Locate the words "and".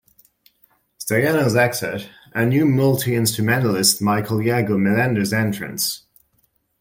2.33-2.49